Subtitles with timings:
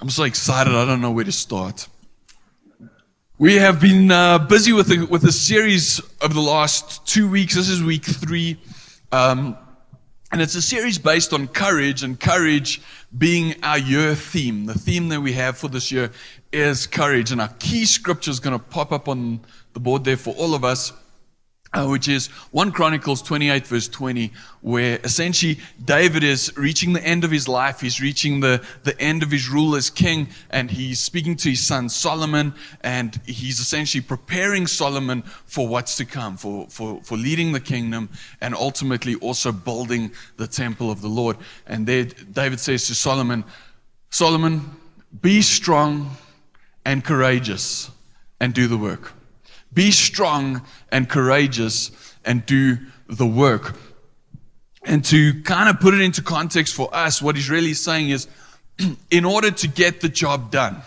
[0.00, 1.88] I'm so excited, I don't know where to start.
[3.36, 7.56] We have been uh, busy with a, with a series over the last two weeks.
[7.56, 8.60] This is week three.
[9.10, 9.58] Um,
[10.30, 12.80] and it's a series based on courage, and courage
[13.16, 14.66] being our year theme.
[14.66, 16.12] The theme that we have for this year
[16.52, 17.32] is courage.
[17.32, 19.40] And our key scripture is going to pop up on
[19.72, 20.92] the board there for all of us
[21.74, 24.32] uh, which is 1 Chronicles 28, verse 20,
[24.62, 27.80] where essentially David is reaching the end of his life.
[27.80, 31.66] He's reaching the, the end of his rule as king, and he's speaking to his
[31.66, 37.52] son Solomon, and he's essentially preparing Solomon for what's to come, for, for, for leading
[37.52, 38.08] the kingdom,
[38.40, 41.36] and ultimately also building the temple of the Lord.
[41.66, 43.44] And there, David says to Solomon,
[44.10, 44.70] Solomon,
[45.20, 46.16] be strong
[46.84, 47.90] and courageous,
[48.40, 49.12] and do the work.
[49.72, 51.90] Be strong and courageous
[52.24, 52.78] and do
[53.08, 53.76] the work.
[54.84, 58.26] And to kind of put it into context for us, what he's really saying is
[59.10, 60.82] in order to get the job done,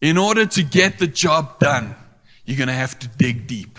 [0.00, 1.94] in order to get the job done,
[2.44, 3.78] you're going to have to dig deep.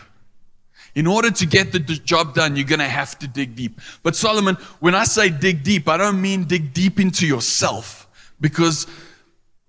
[0.95, 3.79] In order to get the job done, you're going to have to dig deep.
[4.01, 8.07] But Solomon, when I say dig deep, I don't mean dig deep into yourself
[8.41, 8.87] because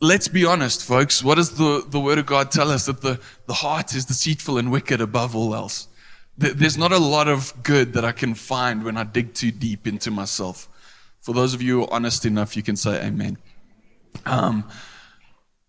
[0.00, 1.22] let's be honest, folks.
[1.22, 2.86] What does the, the Word of God tell us?
[2.86, 5.88] That the, the heart is deceitful and wicked above all else.
[6.36, 9.88] There's not a lot of good that I can find when I dig too deep
[9.88, 10.68] into myself.
[11.20, 13.38] For those of you who are honest enough, you can say amen.
[14.24, 14.68] Um,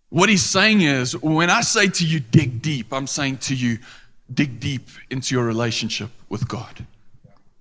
[0.10, 3.80] what he's saying is, when I say to you, dig deep, I'm saying to you,
[4.32, 6.86] dig deep into your relationship with God.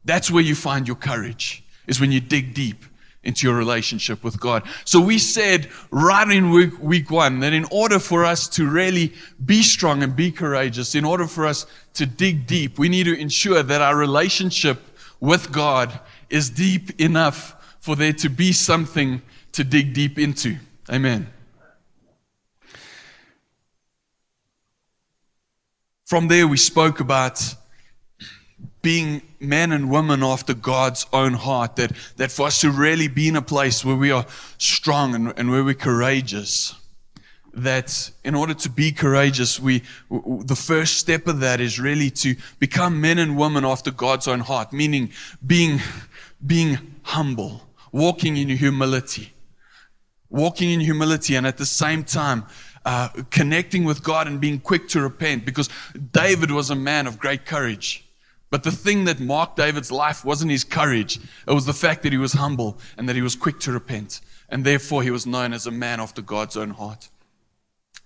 [0.05, 2.85] That's where you find your courage, is when you dig deep
[3.25, 4.63] into your relationship with God.
[4.85, 9.13] So we said right in week, week one that in order for us to really
[9.45, 13.19] be strong and be courageous, in order for us to dig deep, we need to
[13.19, 14.81] ensure that our relationship
[15.21, 15.99] with God
[16.31, 19.23] is deep enough for there to be something
[19.53, 20.57] to dig deep into.
[20.91, 21.27] Amen.
[26.07, 27.55] From there, we spoke about
[28.83, 33.29] being men and women after God's own heart, that, that for us to really be
[33.29, 34.27] in a place where we are
[34.59, 36.75] strong and, and where we're courageous,
[37.53, 42.37] that in order to be courageous, we, the first step of that is really to
[42.59, 45.11] become men and women after God's own heart, meaning
[45.45, 45.81] being,
[46.45, 49.33] being humble, walking in humility,
[50.31, 52.45] walking in humility, and at the same time,
[52.85, 55.69] uh, connecting with God and being quick to repent because
[56.13, 58.08] David was a man of great courage.
[58.51, 61.19] But the thing that marked David's life wasn't his courage.
[61.47, 64.21] It was the fact that he was humble and that he was quick to repent.
[64.49, 67.11] And therefore, he was known as a man after God's own heart.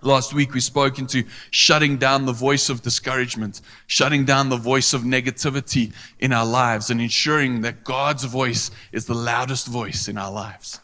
[0.04, 1.22] Last week, we spoke into
[1.52, 6.90] shutting down the voice of discouragement, shutting down the voice of negativity in our lives,
[6.90, 10.80] and ensuring that God's voice is the loudest voice in our lives.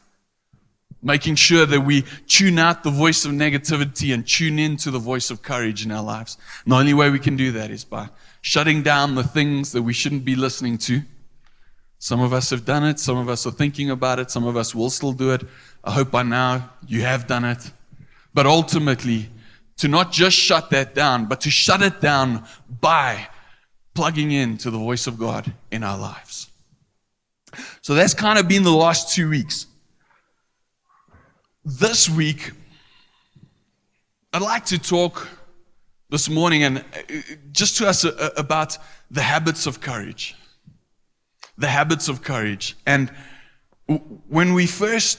[1.02, 5.30] Making sure that we tune out the voice of negativity and tune into the voice
[5.30, 6.38] of courage in our lives.
[6.64, 8.08] And the only way we can do that is by
[8.40, 11.02] shutting down the things that we shouldn't be listening to.
[11.98, 13.00] Some of us have done it.
[13.00, 14.30] Some of us are thinking about it.
[14.30, 15.42] Some of us will still do it.
[15.82, 17.72] I hope by now you have done it.
[18.32, 19.30] But ultimately,
[19.78, 22.44] to not just shut that down, but to shut it down
[22.80, 23.28] by
[23.94, 26.50] plugging in to the voice of God in our lives.
[27.80, 29.66] So that's kind of been the last two weeks.
[31.64, 32.52] This week,
[34.32, 35.26] I'd like to talk
[36.10, 36.82] this morning and uh,
[37.52, 38.78] just to us uh, about
[39.10, 40.34] the habits of courage.
[41.58, 42.76] The habits of courage.
[42.86, 43.10] And
[44.28, 45.18] when we first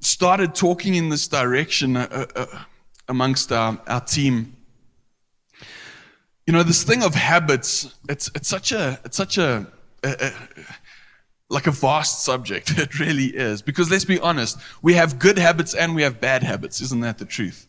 [0.00, 2.46] started talking in this direction uh,
[3.08, 4.56] amongst our, our team,
[6.46, 9.66] you know, this thing of habits, it's, it's such a, it's such a,
[10.02, 10.32] a, a
[11.50, 12.78] like a vast subject.
[12.78, 13.62] It really is.
[13.62, 16.80] Because let's be honest, we have good habits and we have bad habits.
[16.80, 17.66] Isn't that the truth?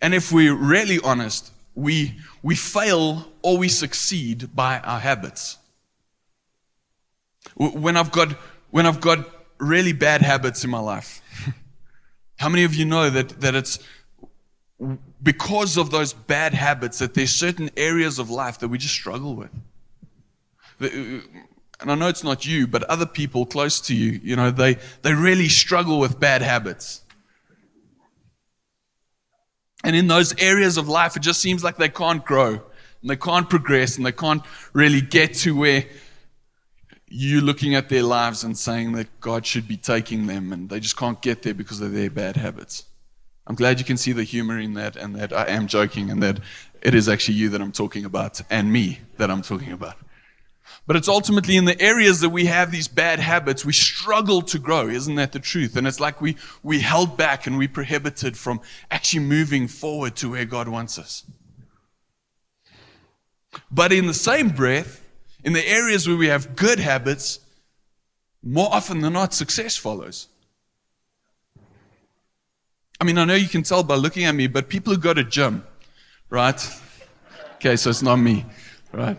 [0.00, 5.58] And if we're really honest, we, we fail or we succeed by our habits.
[7.54, 8.32] When I've got,
[8.70, 9.28] when I've got
[9.58, 11.22] really bad habits in my life,
[12.38, 13.78] how many of you know that, that it's
[15.22, 19.36] because of those bad habits that there's certain areas of life that we just struggle
[19.36, 19.50] with?
[20.80, 24.78] And I know it's not you, but other people close to you, you know, they,
[25.02, 27.02] they really struggle with bad habits.
[29.86, 33.14] And in those areas of life, it just seems like they can't grow and they
[33.14, 34.42] can't progress and they can't
[34.72, 35.84] really get to where
[37.06, 40.80] you're looking at their lives and saying that God should be taking them and they
[40.80, 42.82] just can't get there because of their bad habits.
[43.46, 46.20] I'm glad you can see the humor in that and that I am joking and
[46.20, 46.40] that
[46.82, 49.94] it is actually you that I'm talking about and me that I'm talking about.
[50.86, 54.58] But it's ultimately in the areas that we have these bad habits, we struggle to
[54.58, 54.88] grow.
[54.88, 55.76] Isn't that the truth?
[55.76, 58.60] And it's like we, we held back and we prohibited from
[58.90, 61.24] actually moving forward to where God wants us.
[63.70, 65.04] But in the same breath,
[65.42, 67.40] in the areas where we have good habits,
[68.42, 70.28] more often than not, success follows.
[73.00, 75.12] I mean, I know you can tell by looking at me, but people who go
[75.12, 75.64] to gym,
[76.30, 76.60] right?
[77.56, 78.46] Okay, so it's not me,
[78.92, 79.18] right?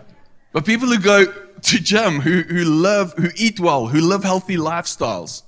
[0.53, 1.25] But people who go
[1.63, 5.44] to gym, who, who live, who eat well, who live healthy lifestyles,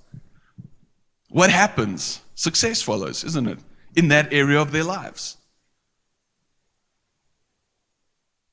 [1.30, 2.22] what happens?
[2.36, 3.60] Success follows, isn't it?
[3.96, 5.38] In that area of their lives.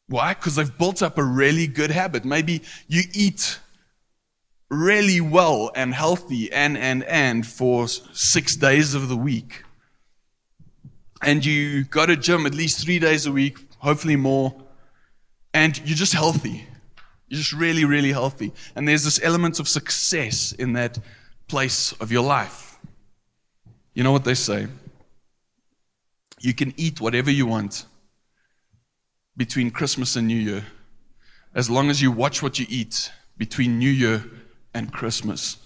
[0.08, 0.34] Why?
[0.34, 2.24] Because they've built up a really good habit.
[2.24, 3.58] Maybe you eat
[4.68, 9.64] really well and healthy and, and, and for six days of the week.
[11.22, 14.54] And you go to gym at least three days a week, hopefully more,
[15.54, 16.66] and you're just healthy.
[17.28, 18.52] You're just really, really healthy.
[18.74, 20.98] And there's this element of success in that
[21.48, 22.78] place of your life.
[23.94, 24.68] You know what they say?
[26.40, 27.86] You can eat whatever you want
[29.36, 30.64] between Christmas and New Year,
[31.54, 34.24] as long as you watch what you eat between New Year
[34.72, 35.56] and Christmas.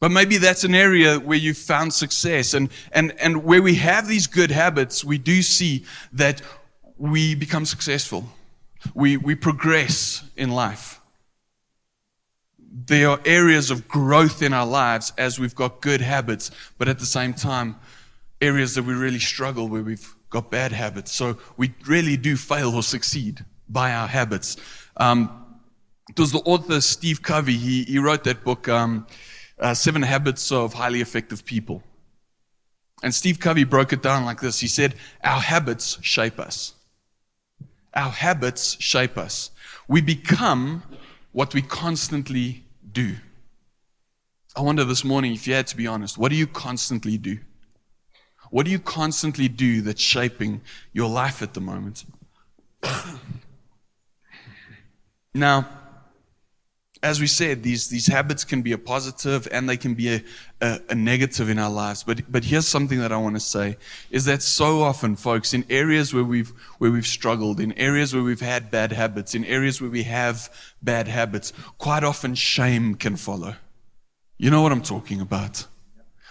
[0.00, 2.54] But maybe that's an area where you've found success.
[2.54, 5.84] And, and, and where we have these good habits, we do see
[6.14, 6.40] that
[7.00, 8.26] we become successful.
[8.94, 11.00] We, we progress in life.
[12.58, 16.98] There are areas of growth in our lives as we've got good habits, but at
[16.98, 17.76] the same time,
[18.40, 21.10] areas that we really struggle where we've got bad habits.
[21.12, 24.58] So we really do fail or succeed by our habits.
[24.98, 25.58] Um,
[26.14, 29.06] the author Steve Covey, he, he wrote that book, um,
[29.58, 31.82] uh, Seven Habits of Highly Effective People.
[33.02, 36.74] And Steve Covey broke it down like this He said, Our habits shape us.
[37.94, 39.50] Our habits shape us.
[39.88, 40.82] We become
[41.32, 43.16] what we constantly do.
[44.56, 47.38] I wonder this morning, if you had to be honest, what do you constantly do?
[48.50, 50.60] What do you constantly do that's shaping
[50.92, 52.04] your life at the moment?
[55.34, 55.68] now,
[57.02, 60.22] as we said, these, these habits can be a positive and they can be a,
[60.60, 62.02] a, a, negative in our lives.
[62.02, 63.78] But, but here's something that I want to say
[64.10, 68.22] is that so often, folks, in areas where we've, where we've struggled, in areas where
[68.22, 70.52] we've had bad habits, in areas where we have
[70.82, 73.54] bad habits, quite often shame can follow.
[74.36, 75.66] You know what I'm talking about.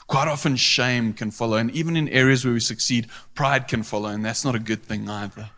[0.06, 1.58] Quite often, shame can follow.
[1.58, 4.10] And even in areas where we succeed, pride can follow.
[4.10, 5.50] And that's not a good thing either.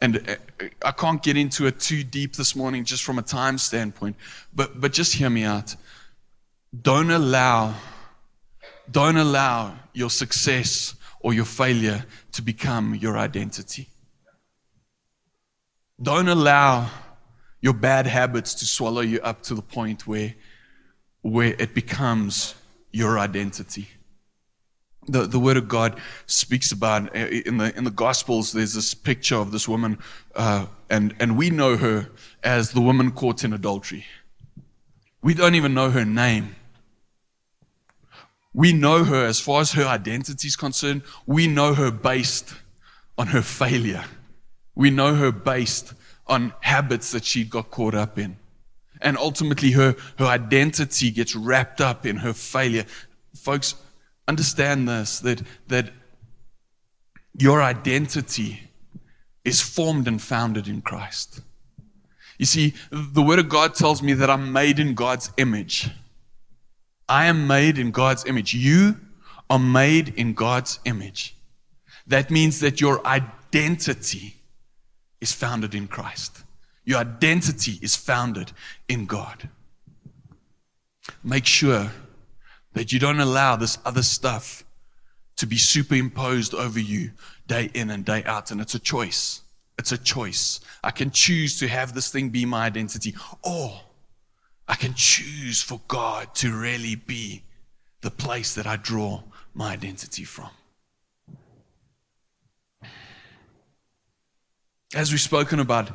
[0.00, 3.58] And uh, I can't get into it too deep this morning just from a time
[3.58, 4.16] standpoint,
[4.54, 5.76] but, but just hear me out.
[6.82, 7.74] Don't allow,
[8.90, 13.88] don't allow your success or your failure to become your identity.
[16.00, 16.88] Don't allow
[17.60, 20.34] your bad habits to swallow you up to the point where,
[21.20, 22.54] where it becomes
[22.90, 23.88] your identity.
[25.12, 28.52] The, the word of God speaks about uh, in the in the Gospels.
[28.52, 29.98] There's this picture of this woman,
[30.34, 32.08] uh, and and we know her
[32.42, 34.04] as the woman caught in adultery.
[35.22, 36.56] We don't even know her name.
[38.52, 41.02] We know her as far as her identity is concerned.
[41.26, 42.54] We know her based
[43.16, 44.04] on her failure.
[44.74, 45.94] We know her based
[46.26, 48.36] on habits that she got caught up in.
[49.02, 52.84] And ultimately, her, her identity gets wrapped up in her failure.
[53.34, 53.74] Folks,
[54.28, 55.90] understand this that, that
[57.36, 58.70] your identity
[59.44, 61.40] is formed and founded in Christ.
[62.38, 65.90] You see, the Word of God tells me that I'm made in God's image.
[67.08, 68.54] I am made in God's image.
[68.54, 68.96] You
[69.50, 71.36] are made in God's image.
[72.06, 74.36] That means that your identity
[75.20, 76.44] is founded in Christ.
[76.84, 78.52] Your identity is founded
[78.88, 79.48] in God.
[81.22, 81.90] Make sure
[82.72, 84.64] that you don't allow this other stuff
[85.36, 87.10] to be superimposed over you
[87.46, 88.50] day in and day out.
[88.50, 89.42] And it's a choice.
[89.78, 90.60] It's a choice.
[90.84, 93.80] I can choose to have this thing be my identity, or
[94.68, 97.42] I can choose for God to really be
[98.02, 99.22] the place that I draw
[99.54, 100.50] my identity from.
[104.94, 105.90] As we've spoken about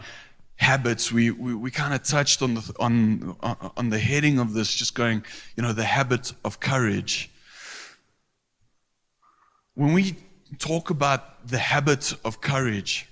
[0.57, 4.53] habits, we, we, we kind of touched on the, on, uh, on the heading of
[4.53, 5.23] this, just going,
[5.55, 7.29] you know, the habit of courage.
[9.73, 10.15] When we
[10.59, 13.07] talk about the habit of courage,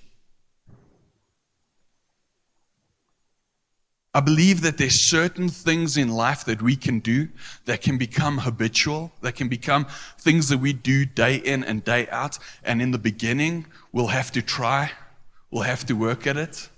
[4.16, 7.28] I believe that there's certain things in life that we can do
[7.64, 9.86] that can become habitual, that can become
[10.18, 12.38] things that we do day in and day out.
[12.62, 14.92] And in the beginning, we'll have to try
[15.54, 16.68] we'll have to work at it.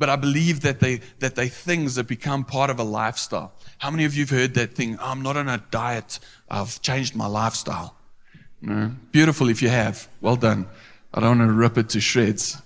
[0.00, 3.52] But I believe that they that they things that become part of a lifestyle.
[3.76, 4.98] How many of you have heard that thing?
[4.98, 6.18] Oh, I'm not on a diet.
[6.50, 7.94] I've changed my lifestyle.
[8.62, 8.92] No?
[9.12, 10.08] Beautiful if you have.
[10.22, 10.66] Well done.
[11.12, 12.62] I don't want to rip it to shreds.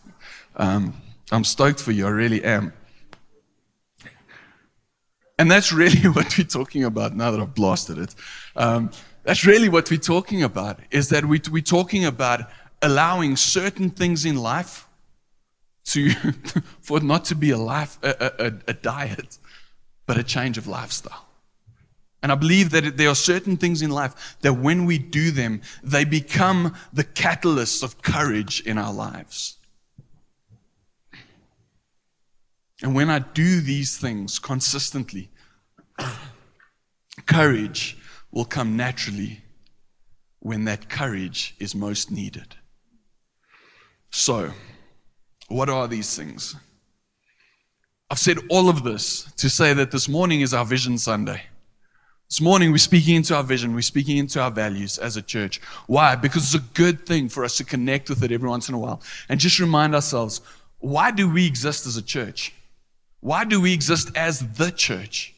[0.55, 0.95] Um,
[1.33, 2.07] I'm stoked for you.
[2.07, 2.73] I really am.
[5.37, 8.15] And that's really what we're talking about now that I've blasted it.
[8.55, 8.93] Um,
[9.25, 12.49] that's really what we're talking about is that we, we're talking about
[12.81, 14.84] allowing certain things in life
[15.87, 16.11] to,
[16.81, 19.39] for it not to be a life, a, a, a diet,
[20.07, 21.27] but a change of lifestyle.
[22.23, 25.61] And I believe that there are certain things in life that when we do them,
[25.83, 29.59] they become the catalysts of courage in our lives.
[32.83, 35.31] And when I do these things consistently,
[37.27, 37.99] courage
[38.31, 39.43] will come naturally
[40.41, 42.55] when that courage is most needed.
[44.11, 44.53] So,
[45.49, 46.57] what are these things?
[48.11, 51.43] I've said all of this to say that this morning is our Vision Sunday.
[52.29, 55.61] This morning, we're speaking into our vision, we're speaking into our values as a church.
[55.87, 56.17] Why?
[56.17, 58.79] Because it's a good thing for us to connect with it every once in a
[58.79, 60.41] while and just remind ourselves
[60.79, 62.53] why do we exist as a church?
[63.21, 65.35] Why do we exist as the church?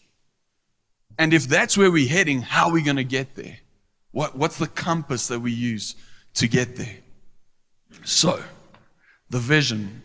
[1.18, 3.58] And if that's where we're heading, how are we going to get there?
[4.12, 5.96] What, what's the compass that we use
[6.34, 6.96] to get there?
[8.04, 8.42] So,
[9.30, 10.02] the vision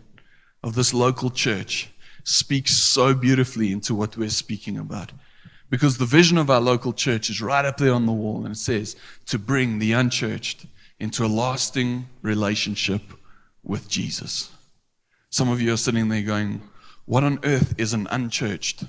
[0.64, 1.90] of this local church
[2.24, 5.12] speaks so beautifully into what we're speaking about.
[5.70, 8.56] Because the vision of our local church is right up there on the wall, and
[8.56, 8.96] it says
[9.28, 10.66] to bring the unchurched
[11.00, 13.02] into a lasting relationship
[13.64, 14.52] with Jesus.
[15.30, 16.62] Some of you are sitting there going,
[17.06, 18.84] What on earth is an unchurched?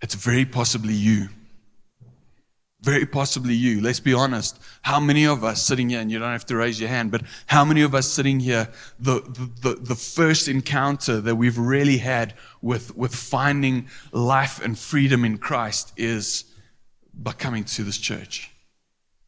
[0.00, 1.28] It's very possibly you.
[2.86, 3.80] Very possibly you.
[3.80, 4.60] Let's be honest.
[4.82, 7.22] How many of us sitting here, and you don't have to raise your hand, but
[7.46, 8.68] how many of us sitting here,
[9.00, 9.22] the,
[9.60, 15.36] the, the, first encounter that we've really had with, with finding life and freedom in
[15.36, 16.44] Christ is
[17.12, 18.52] by coming to this church,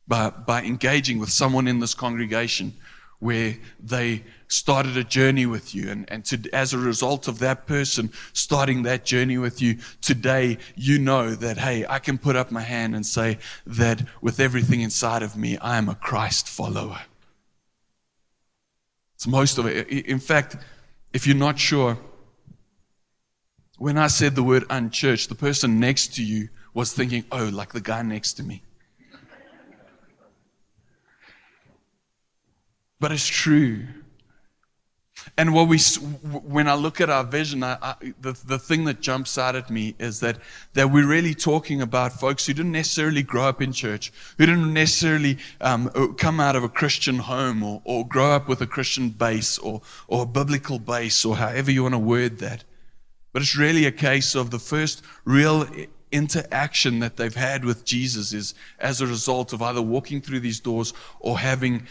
[0.06, 2.74] by, by engaging with someone in this congregation
[3.18, 5.90] where they started a journey with you.
[5.90, 10.58] And, and to, as a result of that person starting that journey with you, today
[10.74, 14.80] you know that, hey, I can put up my hand and say that with everything
[14.80, 17.02] inside of me, I am a Christ follower.
[19.14, 19.88] It's most of it.
[19.88, 20.56] In fact,
[21.12, 21.98] if you're not sure,
[23.78, 27.72] when I said the word unchurched, the person next to you was thinking, oh, like
[27.72, 28.62] the guy next to me.
[33.00, 33.86] But it's true.
[35.38, 39.00] And what we, when I look at our vision, I, I, the, the thing that
[39.00, 40.38] jumps out at me is that,
[40.74, 44.74] that we're really talking about folks who didn't necessarily grow up in church, who didn't
[44.74, 48.66] necessarily um, uh, come out of a Christian home or, or grow up with a
[48.66, 52.64] Christian base or, or a biblical base or however you want to word that.
[53.32, 55.68] But it's really a case of the first real
[56.10, 60.58] interaction that they've had with Jesus is as a result of either walking through these
[60.58, 61.86] doors or having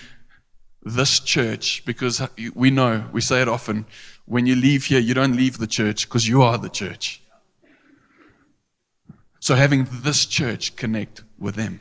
[0.88, 2.22] this church because
[2.54, 3.86] we know, we say it often,
[4.26, 7.22] when you leave here, you don't leave the church because you are the church.
[9.40, 11.80] So having this church connect with them.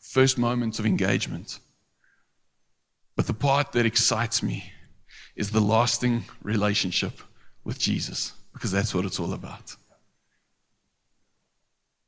[0.00, 1.58] First moments of engagement.
[3.16, 4.72] But the part that excites me
[5.36, 7.20] is the lasting relationship
[7.64, 9.76] with Jesus because that's what it's all about.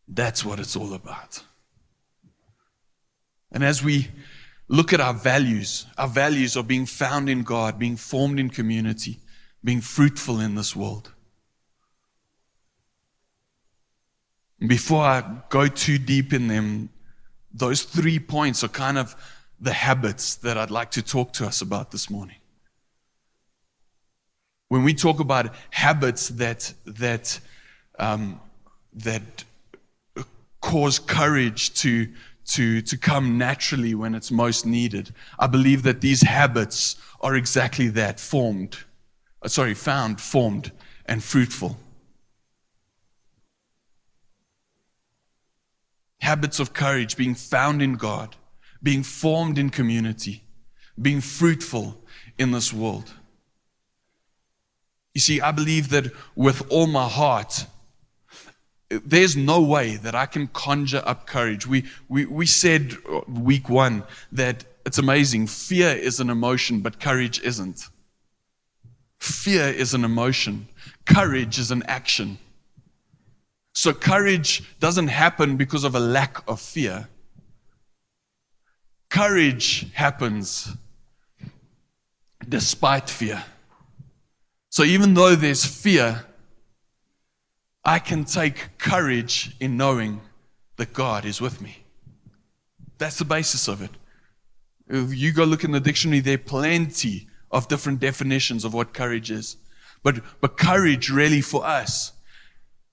[0.09, 1.43] That's what it's all about.
[3.51, 4.09] And as we
[4.69, 5.87] look at our values.
[5.97, 9.21] Our values are being found in God, being formed in community,
[9.63, 11.13] being fruitful in this world.
[14.67, 16.89] Before I go too deep in them,
[17.53, 19.15] those three points are kind of
[19.61, 22.37] the habits that I'd like to talk to us about this morning.
[24.69, 27.39] When we talk about habits that that
[27.99, 28.41] um,
[28.95, 29.45] that
[30.61, 32.13] cause courage to
[32.47, 35.13] to, to come naturally when it's most needed.
[35.39, 38.77] I believe that these habits are exactly that formed,
[39.43, 40.73] uh, sorry, found, formed,
[41.07, 41.79] and fruitful.
[46.21, 48.37] Habits of courage being found in God,
[48.83, 50.45] being formed in community,
[51.01, 52.01] being fruitful
[52.39, 53.13] in this world.
[55.15, 57.67] You see, I believe that with all my heart,
[58.89, 61.67] there's no way that I can conjure up courage.
[61.67, 62.95] We, we, we said
[63.27, 65.49] week one that it's amazing.
[65.49, 67.89] Fear is an emotion, but courage isn't.
[69.19, 70.69] Fear is an emotion,
[71.05, 72.39] courage is an action.
[73.75, 77.09] So, courage doesn't happen because of a lack of fear.
[79.11, 80.77] Courage happens
[82.49, 83.45] despite fear.
[84.71, 86.25] So even though there's fear,
[87.87, 90.21] I can take courage in knowing
[90.77, 91.85] that God is with me.
[92.99, 93.93] That's the basis of it.
[94.89, 98.93] If you go look in the dictionary, there are plenty of different definitions of what
[98.93, 99.57] courage is.
[100.03, 102.13] But, but courage, really, for us,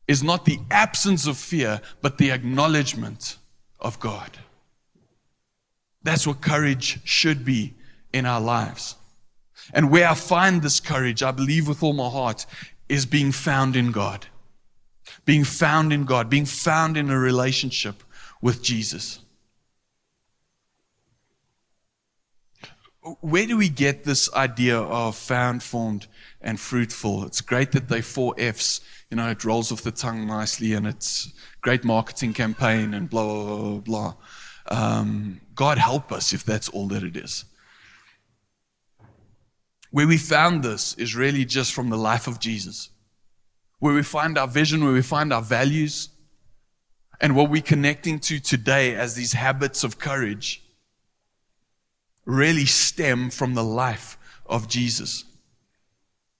[0.07, 3.37] is not the absence of fear, but the acknowledgement
[3.79, 4.37] of God.
[6.03, 7.73] That's what courage should be
[8.13, 8.95] in our lives.
[9.73, 12.45] And where I find this courage, I believe with all my heart,
[12.89, 14.27] is being found in God.
[15.25, 18.03] Being found in God, being found in a relationship
[18.41, 19.19] with Jesus.
[23.19, 26.07] Where do we get this idea of found, formed,
[26.41, 27.25] and fruitful?
[27.25, 28.79] It's great that they four F's.
[29.09, 33.25] You know, it rolls off the tongue nicely, and it's great marketing campaign, and blah
[33.25, 34.13] blah blah blah.
[34.67, 37.43] Um, God help us if that's all that it is.
[39.91, 42.89] Where we found this is really just from the life of Jesus,
[43.83, 46.07] where we find our vision, where we find our values,
[47.19, 50.63] and what we're connecting to today as these habits of courage
[52.23, 55.25] really stem from the life of Jesus.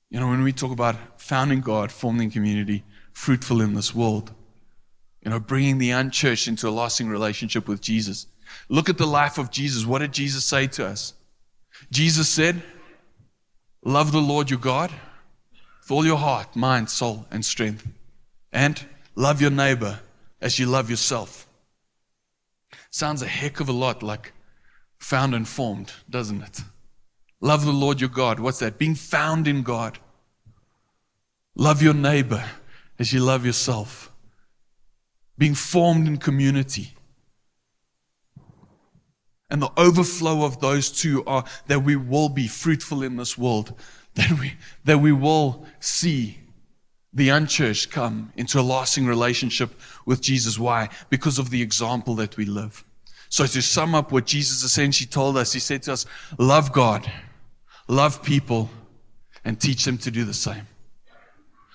[0.09, 4.31] You know, when we talk about founding God, forming community, fruitful in this world,
[5.21, 8.27] you know, bringing the unchurched into a lasting relationship with Jesus.
[8.69, 9.85] Look at the life of Jesus.
[9.85, 11.13] What did Jesus say to us?
[11.91, 12.63] Jesus said,
[13.83, 14.93] Love the Lord your God
[15.83, 17.85] with all your heart, mind, soul, and strength.
[18.51, 18.85] And
[19.15, 19.99] love your neighbor
[20.41, 21.47] as you love yourself.
[22.89, 24.31] Sounds a heck of a lot like
[24.97, 26.61] found and formed, doesn't it?
[27.41, 28.39] Love the Lord your God.
[28.39, 28.77] What's that?
[28.77, 29.99] Being found in God.
[31.55, 32.43] Love your neighbor
[32.97, 34.09] as you love yourself.
[35.37, 36.93] Being formed in community.
[39.49, 43.73] And the overflow of those two are that we will be fruitful in this world,
[44.15, 44.53] that we,
[44.85, 46.37] that we will see
[47.13, 50.57] the unchurched come into a lasting relationship with Jesus.
[50.57, 50.89] Why?
[51.09, 52.83] Because of the example that we live.
[53.29, 56.05] So to sum up what Jesus essentially told us, he said to us,
[56.37, 57.11] love God,
[57.87, 58.69] love people,
[59.45, 60.67] and teach them to do the same.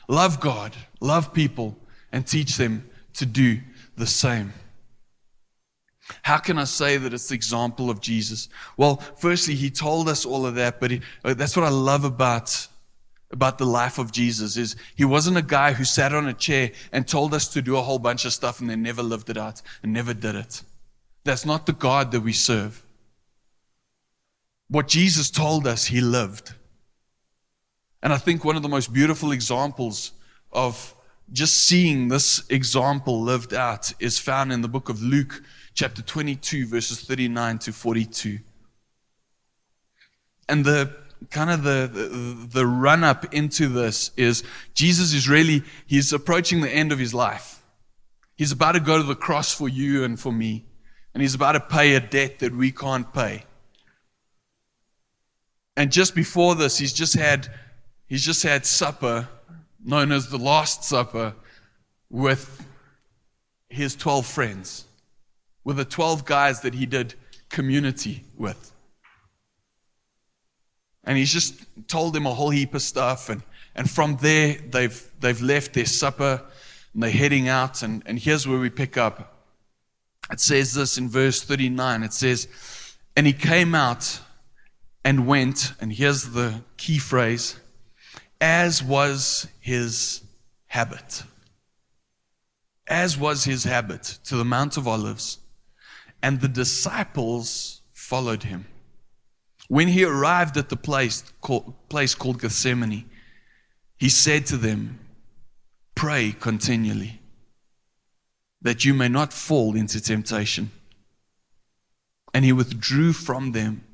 [0.09, 1.77] Love God, love people,
[2.12, 3.61] and teach them to do
[3.96, 4.53] the same.
[6.23, 8.49] How can I say that it's the example of Jesus?
[8.77, 12.05] Well, firstly, he told us all of that, but he, uh, that's what I love
[12.05, 12.66] about,
[13.31, 16.71] about the life of Jesus is he wasn't a guy who sat on a chair
[16.92, 19.37] and told us to do a whole bunch of stuff and then never lived it
[19.37, 20.62] out and never did it.
[21.25, 22.83] That's not the God that we serve.
[24.68, 26.53] What Jesus told us, he lived.
[28.03, 30.12] And I think one of the most beautiful examples
[30.53, 30.94] of
[31.33, 35.42] just seeing this example lived out is found in the book of Luke,
[35.79, 38.41] chapter 22, verses 39 to 42.
[40.49, 40.93] And the
[41.31, 44.43] kind of the, the, the run up into this is
[44.75, 47.62] Jesus is really, he's approaching the end of his life.
[48.35, 50.67] He's about to go to the cross for you and for me.
[51.14, 53.45] And he's about to pay a debt that we can't pay.
[55.77, 57.47] And just before this, he's just had,
[58.09, 59.29] he's just had supper,
[59.85, 61.37] known as the Last Supper,
[62.11, 62.67] with
[63.69, 64.87] his 12 friends
[65.68, 67.14] with the 12 guys that he did
[67.50, 68.72] community with.
[71.04, 73.28] And he's just told them a whole heap of stuff.
[73.28, 73.42] And,
[73.74, 76.42] and from there, they've, they've left their supper
[76.94, 77.83] and they're heading out.
[77.83, 79.44] And, and here's where we pick up.
[80.33, 82.02] It says this in verse 39.
[82.02, 82.48] It says,
[83.14, 84.20] And he came out
[85.04, 87.61] and went, and here's the key phrase,
[88.40, 90.22] as was his
[90.68, 91.24] habit.
[92.87, 95.40] As was his habit to the Mount of Olives
[96.22, 98.66] and the disciples followed him.
[99.68, 103.09] When he arrived at the place called, place called Gethsemane,
[103.98, 104.98] he said to them,
[105.94, 107.20] Pray continually
[108.62, 110.70] that you may not fall into temptation.
[112.35, 113.85] And he withdrew from them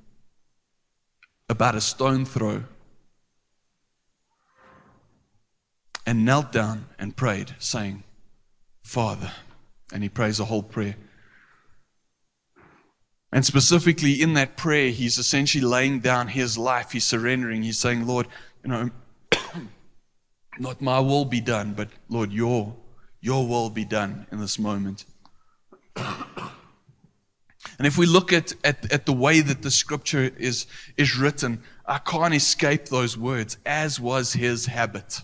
[1.48, 2.64] about a stone throw
[6.06, 8.02] and knelt down and prayed, saying,
[8.82, 9.32] Father.
[9.92, 10.96] And he prays a whole prayer.
[13.34, 16.92] And specifically in that prayer, he's essentially laying down his life.
[16.92, 17.64] He's surrendering.
[17.64, 18.28] He's saying, Lord,
[18.62, 18.90] you know,
[20.60, 22.76] not my will be done, but Lord, your,
[23.20, 25.04] your will be done in this moment.
[27.76, 30.66] And if we look at, at, at the way that the scripture is,
[30.96, 35.22] is written, I can't escape those words, as was his habit.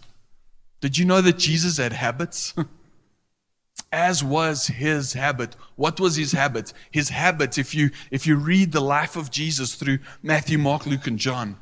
[0.80, 2.54] Did you know that Jesus had habits?
[3.92, 5.56] as was his habit.
[5.76, 6.72] What was his habit?
[6.90, 11.06] His habit, if you, if you read the life of Jesus through Matthew, Mark, Luke,
[11.06, 11.56] and John,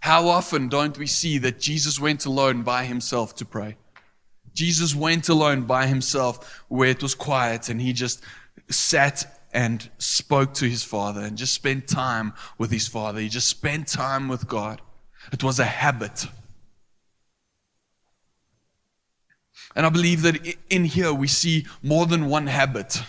[0.00, 3.76] How often don't we see that Jesus went alone by himself to pray?
[4.54, 8.22] Jesus went alone by himself where it was quiet and he just
[8.68, 13.20] sat and spoke to his father and just spent time with his father.
[13.20, 14.82] He just spent time with God.
[15.32, 16.26] It was a habit.
[19.74, 23.02] And I believe that in here we see more than one habit.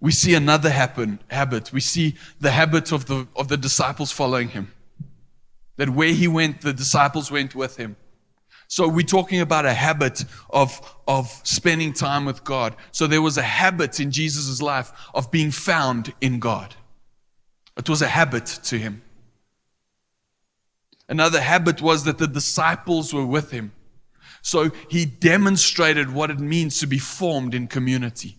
[0.00, 1.72] We see another happen, habit.
[1.72, 4.72] We see the habit of the, of the disciples following him.
[5.76, 7.96] That where he went, the disciples went with him.
[8.68, 12.74] So we're talking about a habit of, of spending time with God.
[12.92, 16.74] So there was a habit in Jesus' life of being found in God.
[17.76, 19.02] It was a habit to him.
[21.08, 23.72] Another habit was that the disciples were with him.
[24.44, 28.36] So he demonstrated what it means to be formed in community.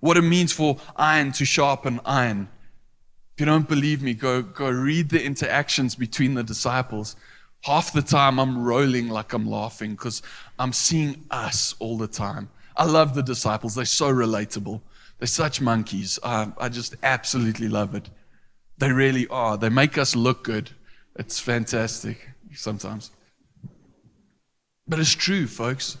[0.00, 2.48] What it means for iron to sharpen iron.
[3.34, 7.14] If you don't believe me, go, go read the interactions between the disciples.
[7.60, 10.22] Half the time I'm rolling like I'm laughing because
[10.58, 12.50] I'm seeing us all the time.
[12.76, 13.76] I love the disciples.
[13.76, 14.80] They're so relatable.
[15.20, 16.18] They're such monkeys.
[16.24, 18.10] I, I just absolutely love it.
[18.78, 19.56] They really are.
[19.56, 20.70] They make us look good.
[21.14, 23.12] It's fantastic sometimes.
[24.88, 25.98] But it's true, folks.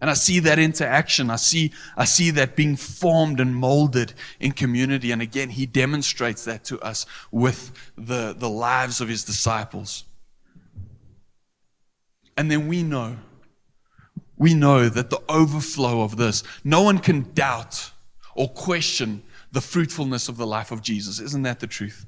[0.00, 1.30] And I see that interaction.
[1.30, 5.10] I see, I see that being formed and molded in community.
[5.10, 10.04] And again, he demonstrates that to us with the, the lives of his disciples.
[12.36, 13.16] And then we know,
[14.36, 17.92] we know that the overflow of this, no one can doubt
[18.34, 21.18] or question the fruitfulness of the life of Jesus.
[21.20, 22.04] Isn't that the truth?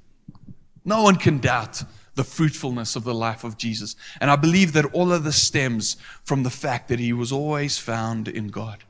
[0.84, 1.84] No one can doubt
[2.18, 3.94] the fruitfulness of the life of Jesus.
[4.20, 7.78] And I believe that all of this stems from the fact that he was always
[7.78, 8.82] found in God.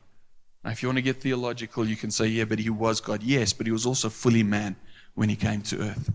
[0.64, 3.23] Now, if you want to get theological, you can say, yeah, but he was God.
[3.23, 4.77] Yes, but he was also fully man
[5.14, 6.11] when he came to earth.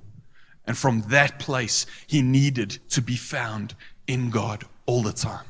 [0.66, 3.76] And from that place, he needed to be found
[4.08, 5.46] in God all the time.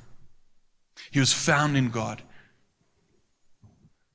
[1.11, 2.21] He was found in God.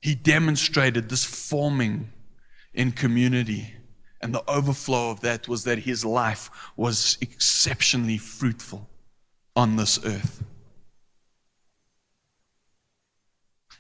[0.03, 2.13] He demonstrated this forming
[2.75, 3.75] in community
[4.21, 8.89] and the overflow of that was that his life was exceptionally fruitful
[9.55, 10.43] on this earth.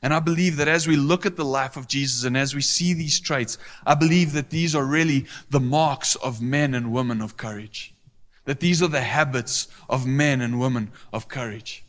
[0.00, 2.60] And I believe that as we look at the life of Jesus and as we
[2.60, 7.20] see these traits, I believe that these are really the marks of men and women
[7.20, 7.94] of courage.
[8.44, 11.84] That these are the habits of men and women of courage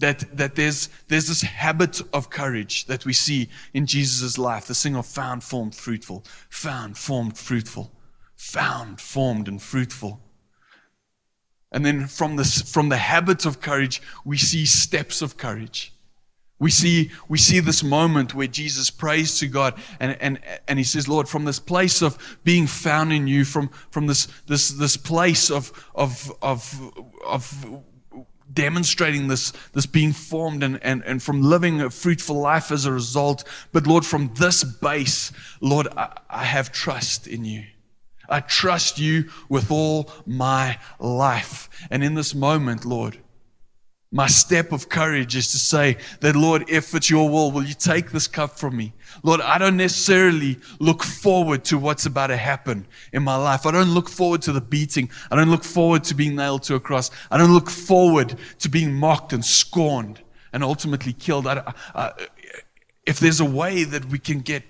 [0.00, 4.82] that, that there's, there's this habit of courage that we see in Jesus' life, this
[4.82, 7.92] thing of found, formed, fruitful, found, formed, fruitful,
[8.34, 10.20] found, formed, and fruitful.
[11.72, 15.92] And then from, this, from the habit of courage, we see steps of courage.
[16.58, 20.84] We see, we see this moment where Jesus prays to God and, and, and he
[20.84, 24.96] says, Lord, from this place of being found in you, from, from this, this, this
[24.96, 26.92] place of, of, of,
[27.24, 27.82] of
[28.52, 32.92] demonstrating this, this being formed and, and, and from living a fruitful life as a
[32.92, 33.44] result.
[33.72, 37.64] But Lord, from this base, Lord, I, I have trust in you.
[38.28, 41.68] I trust you with all my life.
[41.90, 43.18] And in this moment, Lord,
[44.12, 47.74] my step of courage is to say that, Lord, if it's your will, will you
[47.74, 48.92] take this cup from me?
[49.22, 53.66] Lord, I don't necessarily look forward to what's about to happen in my life.
[53.66, 55.10] I don't look forward to the beating.
[55.30, 57.12] I don't look forward to being nailed to a cross.
[57.30, 60.20] I don't look forward to being mocked and scorned
[60.52, 61.46] and ultimately killed.
[61.46, 62.12] I, I,
[63.06, 64.64] if there's a way that we can get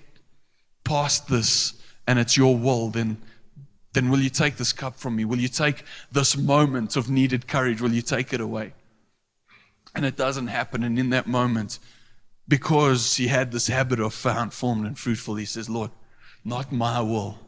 [0.83, 1.73] past this
[2.05, 3.17] and it's your will, then
[3.93, 5.25] then will you take this cup from me?
[5.25, 7.81] Will you take this moment of needed courage?
[7.81, 8.73] Will you take it away?
[9.93, 10.83] And it doesn't happen.
[10.83, 11.79] And in that moment,
[12.47, 15.91] because he had this habit of found, formed, and fruitful, he says, Lord,
[16.43, 17.39] not my will,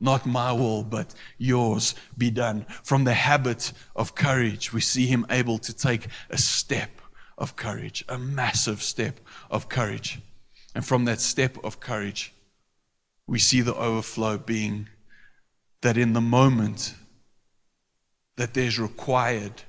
[0.00, 2.66] not my will, but yours be done.
[2.82, 6.90] From the habit of courage, we see him able to take a step
[7.36, 10.20] of courage, a massive step of courage.
[10.74, 12.32] And from that step of courage,
[13.26, 14.88] we see the overflow being
[15.80, 16.94] that in the moment
[18.36, 19.62] that there's required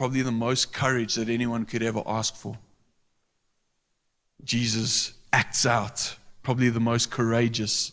[0.00, 2.56] probably the most courage that anyone could ever ask for.
[4.42, 7.92] Jesus acts out probably the most courageous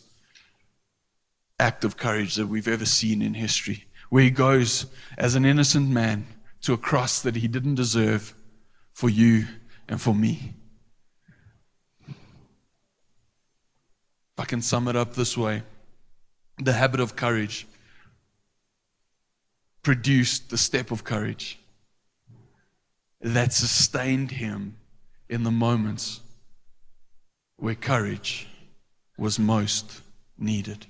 [1.60, 4.86] act of courage that we've ever seen in history, where he goes
[5.18, 6.26] as an innocent man
[6.62, 8.32] to a cross that he didn't deserve
[8.94, 9.44] for you
[9.86, 10.54] and for me.
[12.08, 12.14] If
[14.38, 15.62] I can sum it up this way
[16.56, 17.66] the habit of courage
[19.82, 21.58] produced the step of courage
[23.20, 24.76] that sustained him
[25.28, 26.20] in the moments
[27.56, 28.48] where courage
[29.16, 30.00] was most
[30.38, 30.86] needed.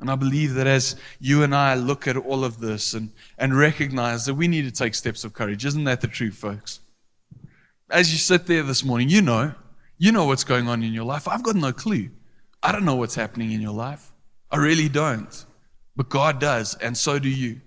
[0.00, 3.56] And I believe that as you and I look at all of this and, and
[3.56, 6.80] recognize that we need to take steps of courage, isn't that the truth, folks?
[7.90, 9.54] As you sit there this morning, you know,
[9.96, 11.26] you know what's going on in your life.
[11.26, 12.10] I've got no clue.
[12.62, 14.12] I don't know what's happening in your life.
[14.50, 15.44] I really don't.
[15.96, 17.60] But God does, and so do you.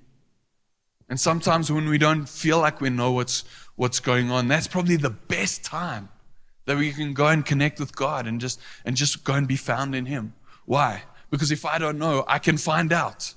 [1.11, 3.43] And sometimes when we don't feel like we know what's,
[3.75, 6.07] what's going on, that's probably the best time
[6.63, 9.57] that we can go and connect with God and just, and just go and be
[9.57, 10.33] found in Him.
[10.63, 11.03] Why?
[11.29, 13.33] Because if I don't know, I can find out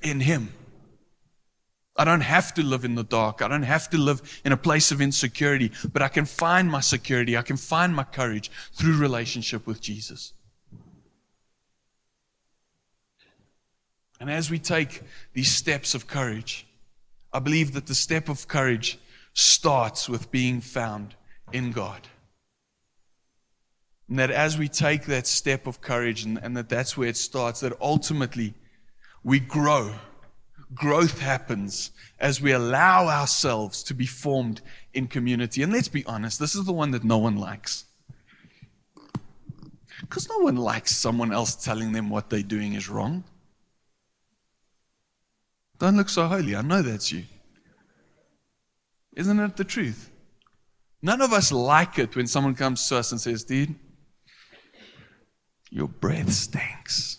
[0.00, 0.52] in Him.
[1.96, 3.42] I don't have to live in the dark.
[3.42, 6.78] I don't have to live in a place of insecurity, but I can find my
[6.78, 7.36] security.
[7.36, 10.34] I can find my courage through relationship with Jesus.
[14.20, 16.64] And as we take these steps of courage,
[17.32, 18.98] I believe that the step of courage
[19.32, 21.14] starts with being found
[21.52, 22.08] in God.
[24.08, 27.16] And that as we take that step of courage, and, and that that's where it
[27.16, 28.54] starts, that ultimately
[29.24, 29.94] we grow.
[30.74, 34.60] Growth happens as we allow ourselves to be formed
[34.92, 35.62] in community.
[35.62, 37.84] And let's be honest, this is the one that no one likes.
[40.00, 43.24] Because no one likes someone else telling them what they're doing is wrong.
[45.82, 46.54] Don't look so holy.
[46.54, 47.24] I know that's you.
[49.16, 50.12] Isn't it the truth?
[51.02, 53.74] None of us like it when someone comes to us and says, Dude,
[55.70, 57.18] your breath stinks.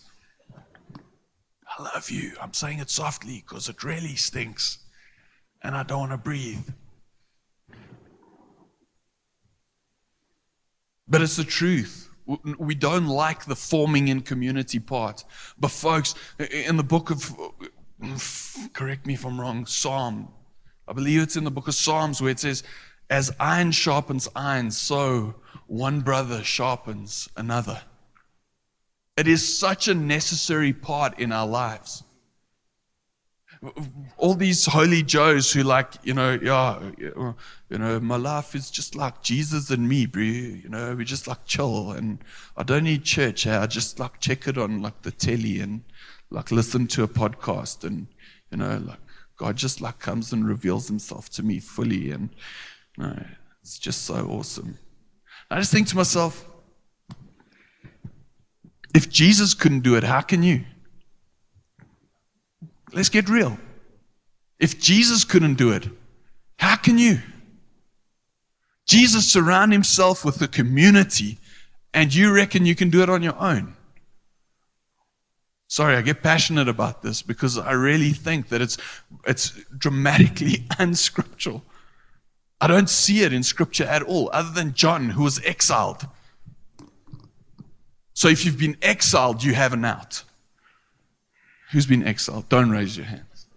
[0.56, 2.32] I love you.
[2.40, 4.78] I'm saying it softly because it really stinks.
[5.62, 6.66] And I don't want to breathe.
[11.06, 12.08] But it's the truth.
[12.58, 15.22] We don't like the forming in community part.
[15.58, 17.66] But, folks, in the book of uh,
[18.72, 20.28] correct me if I'm wrong, Psalm.
[20.86, 22.62] I believe it's in the book of Psalms where it says,
[23.10, 25.34] As iron sharpens iron, so
[25.66, 27.82] one brother sharpens another.
[29.16, 32.02] It is such a necessary part in our lives.
[34.18, 38.94] All these holy Joes who, like, you know, yeah, you know, my life is just
[38.94, 40.22] like Jesus and me, bro.
[40.22, 42.18] You know, we just like chill, and
[42.56, 43.46] I don't need church.
[43.46, 45.82] I just like check it on like the telly and
[46.34, 48.08] like listen to a podcast and
[48.50, 48.98] you know like
[49.36, 52.30] god just like comes and reveals himself to me fully and
[52.98, 53.24] you know,
[53.62, 54.78] it's just so awesome.
[55.50, 56.44] I just think to myself
[58.94, 60.64] if jesus couldn't do it how can you?
[62.92, 63.56] Let's get real.
[64.58, 65.88] If jesus couldn't do it
[66.58, 67.20] how can you?
[68.86, 71.38] Jesus surround himself with a community
[71.94, 73.76] and you reckon you can do it on your own
[75.74, 78.78] Sorry, I get passionate about this because I really think that it's,
[79.26, 81.64] it's dramatically unscriptural.
[82.60, 86.06] I don't see it in scripture at all, other than John, who was exiled.
[88.12, 90.22] So if you've been exiled, you have an out.
[91.72, 92.48] Who's been exiled?
[92.48, 93.48] Don't raise your hands.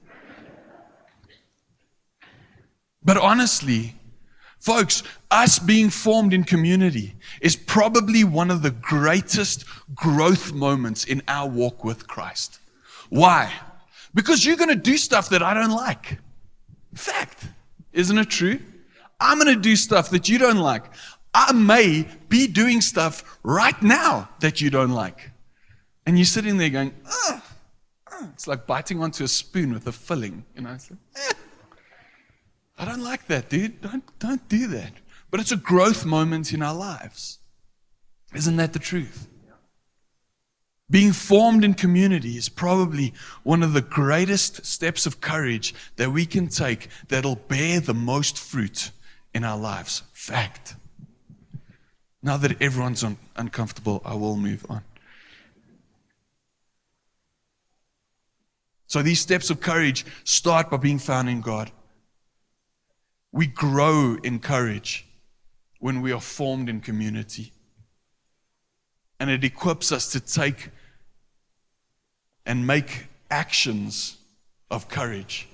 [3.04, 3.94] But honestly,
[4.68, 5.02] Folks,
[5.32, 9.64] us being formed in community is probably one of the greatest
[9.96, 12.60] growth moments in our walk with Christ.
[13.08, 13.54] Why?
[14.14, 16.20] Because you're going to do stuff that I don't like.
[16.94, 17.48] Fact.
[17.94, 18.60] Isn't it true?
[19.22, 20.84] I'm going to do stuff that you don't like.
[21.34, 25.32] I may be doing stuff right now that you don't like.
[26.06, 26.94] And you're sitting there going,
[28.34, 30.44] it's like biting onto a spoon with a filling.
[30.58, 31.34] You know, it's like, eh.
[32.78, 33.82] I don't like that, dude.
[33.82, 34.94] Don't, don't do that.
[35.32, 37.40] But it's a growth moment in our lives.
[38.36, 39.28] Isn't that the truth?
[40.90, 43.13] Being formed in community is probably
[43.44, 48.38] one of the greatest steps of courage that we can take that'll bear the most
[48.38, 48.92] fruit
[49.34, 50.04] in our lives.
[50.13, 50.76] Fact.
[52.24, 54.82] Now that everyone's un- uncomfortable, I will move on.
[58.88, 61.70] So these steps of courage start by being found in God.
[63.32, 65.06] We grow in courage
[65.80, 67.52] when we are formed in community.
[69.20, 70.70] And it equips us to take
[72.46, 74.18] and make actions
[74.72, 75.48] of courage,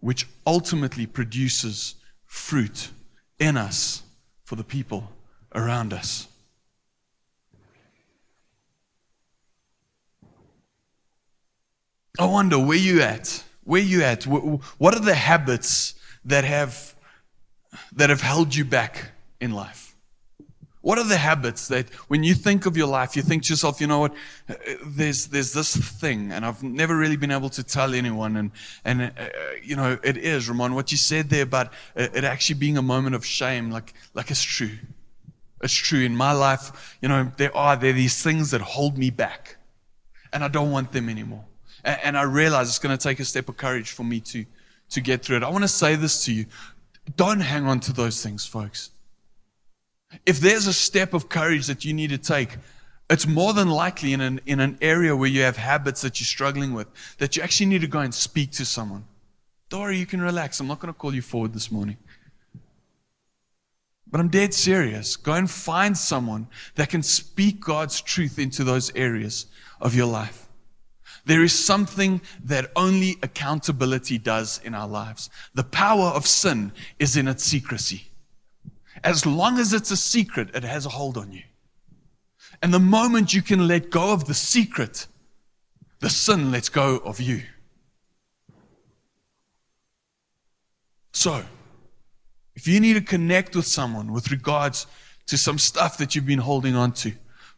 [0.00, 1.94] which ultimately produces
[2.26, 2.90] fruit
[3.38, 4.02] in us
[4.44, 5.10] for the people
[5.54, 6.28] around us.
[12.18, 14.24] I wonder where you at where are you at?
[14.24, 15.94] What are the habits
[16.24, 16.94] that have
[17.96, 19.96] that have held you back in life?
[20.82, 23.80] What are the habits that when you think of your life, you think to yourself,
[23.80, 24.14] you know what,
[24.84, 28.36] there's, there's this thing, and I've never really been able to tell anyone.
[28.36, 28.50] And,
[28.84, 29.10] and uh,
[29.62, 33.14] you know, it is, Ramon, what you said there about it actually being a moment
[33.14, 34.76] of shame, like, like it's true.
[35.62, 36.00] It's true.
[36.00, 39.58] In my life, you know, there are there are these things that hold me back.
[40.32, 41.44] and I don't want them anymore.
[41.84, 44.44] And, I realize it's going to take a step of courage for me to,
[44.90, 45.42] to get through it.
[45.42, 46.46] I want to say this to you.
[47.16, 48.90] Don't hang on to those things, folks.
[50.24, 52.56] If there's a step of courage that you need to take,
[53.10, 56.26] it's more than likely in an, in an area where you have habits that you're
[56.26, 56.86] struggling with
[57.18, 59.04] that you actually need to go and speak to someone.
[59.68, 60.60] Dory, you can relax.
[60.60, 61.96] I'm not going to call you forward this morning.
[64.10, 65.16] But I'm dead serious.
[65.16, 69.46] Go and find someone that can speak God's truth into those areas
[69.80, 70.41] of your life.
[71.24, 75.30] There is something that only accountability does in our lives.
[75.54, 78.08] The power of sin is in its secrecy.
[79.04, 81.42] As long as it's a secret, it has a hold on you.
[82.60, 85.06] And the moment you can let go of the secret,
[86.00, 87.42] the sin lets go of you.
[91.12, 91.44] So,
[92.54, 94.86] if you need to connect with someone with regards
[95.26, 97.12] to some stuff that you've been holding on to,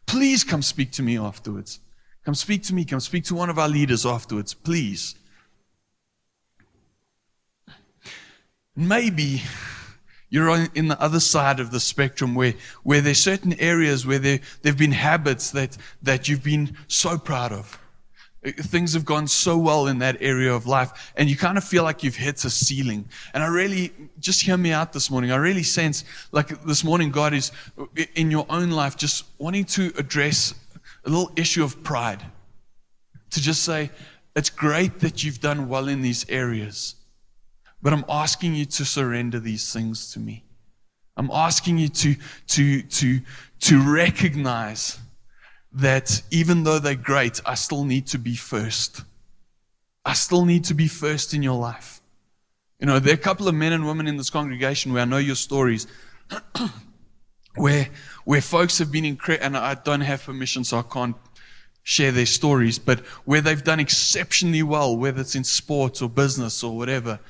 [0.06, 1.80] please come speak to me afterwards.
[2.24, 2.84] Come speak to me.
[2.84, 5.14] Come speak to one of our leaders afterwards, please.
[8.76, 9.42] Maybe
[10.30, 14.18] you're on, in the other side of the spectrum where, where there's certain areas where
[14.18, 17.78] there, there have been habits that, that you've been so proud of.
[18.44, 21.62] Uh, things have gone so well in that area of life, and you kind of
[21.62, 23.08] feel like you've hit a ceiling.
[23.32, 25.30] And I really, just hear me out this morning.
[25.30, 27.84] I really sense like this morning, God is uh,
[28.16, 30.54] in your own life just wanting to address
[31.04, 32.24] a little issue of pride.
[33.30, 33.90] To just say,
[34.36, 36.96] it's great that you've done well in these areas,
[37.82, 40.44] but I'm asking you to surrender these things to me.
[41.16, 42.16] I'm asking you to,
[42.48, 43.20] to, to,
[43.60, 44.98] to recognize
[45.72, 49.02] that even though they're great, I still need to be first.
[50.04, 52.00] I still need to be first in your life.
[52.80, 55.04] You know, there are a couple of men and women in this congregation where I
[55.06, 55.86] know your stories,
[57.56, 57.88] where
[58.24, 61.16] where folks have been incredible, and I don't have permission, so I can't
[61.82, 66.64] share their stories, but where they've done exceptionally well, whether it's in sports or business
[66.64, 67.20] or whatever.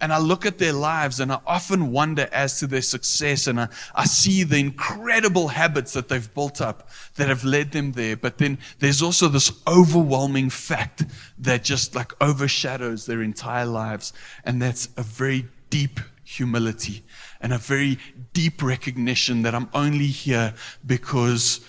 [0.00, 3.58] And I look at their lives and I often wonder as to their success and
[3.60, 8.16] I, I see the incredible habits that they've built up that have led them there.
[8.16, 11.04] But then there's also this overwhelming fact
[11.38, 14.12] that just like overshadows their entire lives.
[14.44, 17.02] And that's a very deep humility
[17.40, 17.98] and a very
[18.36, 20.52] deep recognition that I'm only here
[20.84, 21.64] because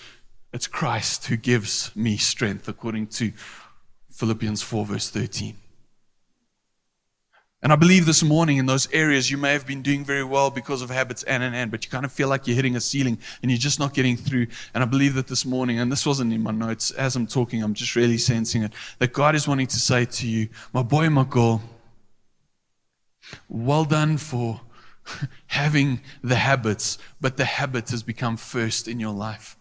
[0.52, 3.32] it's Christ who gives me strength, according to
[4.10, 5.56] Philippians 4, verse 13.
[7.62, 10.50] And I believe this morning in those areas you may have been doing very well
[10.50, 12.82] because of habits and and and, but you kind of feel like you're hitting a
[12.82, 14.48] ceiling and you're just not getting through.
[14.74, 17.62] And I believe that this morning, and this wasn't in my notes, as I'm talking,
[17.62, 21.08] I'm just really sensing it, that God is wanting to say to you, my boy,
[21.08, 21.62] my girl,
[23.48, 24.60] well done for
[25.46, 29.56] having the habits, but the habit has become first in your life.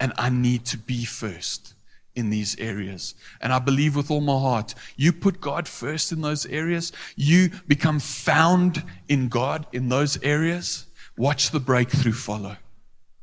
[0.00, 1.74] And I need to be first
[2.14, 3.14] in these areas.
[3.40, 7.50] And I believe with all my heart, you put God first in those areas, you
[7.66, 10.86] become found in God in those areas.
[11.16, 12.56] Watch the breakthrough follow.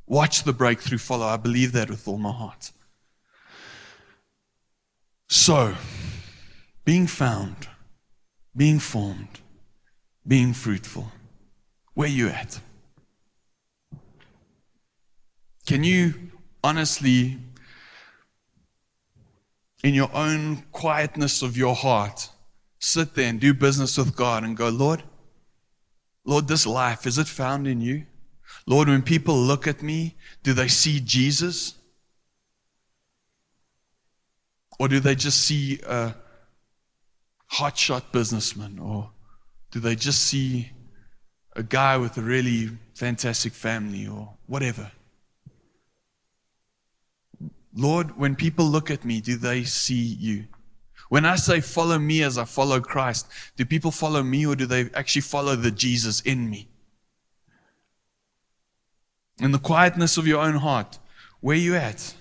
[0.07, 1.25] Watch the breakthrough follow.
[1.27, 2.71] I believe that with all my heart.
[5.27, 5.75] So,
[6.85, 7.67] being found,
[8.55, 9.41] being formed,
[10.27, 11.11] being fruitful,
[11.99, 12.61] where you at?
[15.67, 16.13] Can you
[16.63, 17.37] honestly
[19.83, 22.29] in your own quietness of your heart,
[22.79, 25.03] sit there and do business with God and go, Lord,
[26.23, 28.05] Lord, this life, is it found in you?
[28.65, 31.73] Lord, when people look at me, do they see Jesus?
[34.79, 36.15] Or do they just see a
[37.55, 38.79] hotshot businessman?
[38.79, 39.09] Or
[39.69, 40.69] do they just see
[41.59, 44.91] a guy with a really fantastic family or whatever?
[47.75, 50.45] Lord, when people look at me, do they see you?
[51.09, 54.65] When I say follow me as I follow Christ, do people follow me or do
[54.65, 56.69] they actually follow the Jesus in me?
[59.39, 60.97] In the quietness of your own heart,
[61.41, 62.15] where are you at?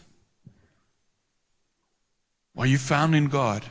[2.57, 3.64] Are you found in God?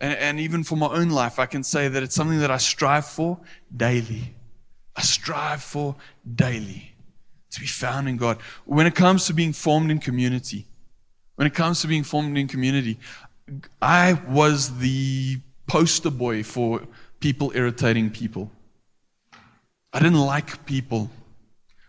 [0.00, 2.58] And, and even for my own life, I can say that it's something that I
[2.58, 3.38] strive for
[3.74, 4.34] daily.
[4.96, 5.96] I strive for
[6.34, 6.92] daily
[7.50, 8.38] to be found in God.
[8.64, 10.66] When it comes to being formed in community,
[11.36, 12.98] when it comes to being formed in community,
[13.80, 16.82] I was the poster boy for
[17.20, 18.50] people irritating people.
[19.92, 21.10] I didn't like people.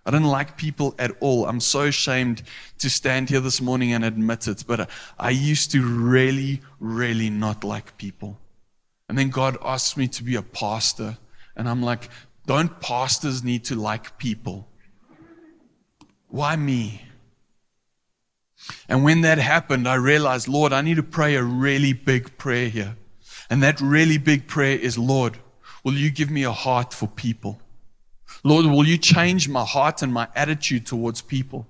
[0.06, 1.48] I didn't like people at all.
[1.48, 2.44] I'm so ashamed
[2.78, 7.64] to stand here this morning and admit it, but I used to really, really not
[7.64, 8.38] like people.
[9.10, 11.18] And then God asked me to be a pastor,
[11.56, 12.10] and I'm like,
[12.46, 14.68] don't pastors need to like people?
[16.28, 17.02] Why me?
[18.88, 22.70] And when that happened, I realized, Lord, I need to pray a really big prayer
[22.70, 22.96] here.
[23.50, 25.38] And that really big prayer is, Lord,
[25.84, 27.60] will you give me a heart for people?
[28.46, 31.66] Lord, will you change my heart and my attitude towards people?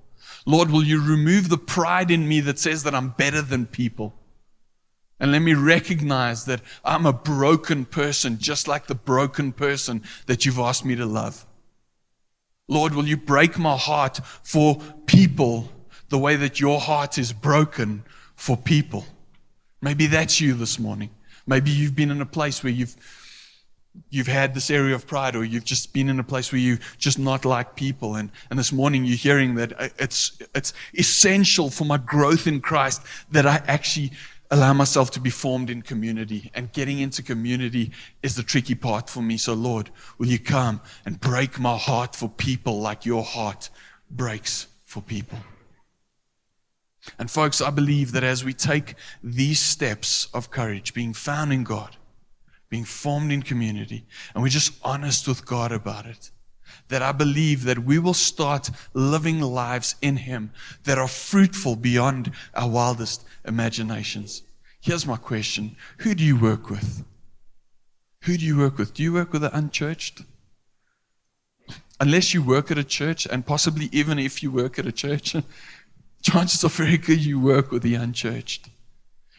[0.45, 4.13] Lord, will you remove the pride in me that says that I'm better than people?
[5.17, 10.45] And let me recognize that I'm a broken person, just like the broken person that
[10.45, 11.45] you've asked me to love.
[12.67, 15.71] Lord, will you break my heart for people
[16.09, 18.03] the way that your heart is broken
[18.35, 19.05] for people?
[19.81, 21.11] Maybe that's you this morning.
[21.47, 22.97] Maybe you've been in a place where you've
[24.09, 26.77] you've had this area of pride or you've just been in a place where you
[26.97, 31.69] just not like people and, and this morning you're hearing that uh, it's it's essential
[31.69, 34.11] for my growth in Christ that I actually
[34.51, 36.51] allow myself to be formed in community.
[36.53, 37.91] And getting into community
[38.21, 39.37] is the tricky part for me.
[39.37, 43.69] So, Lord, will you come and break my heart for people like your heart
[44.09, 45.39] breaks for people?
[47.19, 51.63] And, folks, I believe that as we take these steps of courage, being found in
[51.63, 51.95] God,
[52.69, 56.31] being formed in community, and we're just honest with God about it,
[56.87, 60.51] that I believe that we will start living lives in Him
[60.83, 64.41] that are fruitful beyond our wildest imaginations.
[64.81, 67.03] Here's my question Who do you work with?
[68.23, 68.93] Who do you work with?
[68.93, 70.23] Do you work with the unchurched?
[71.99, 75.35] Unless you work at a church, and possibly even if you work at a church,
[76.21, 78.69] chances are very good you work with the unchurched.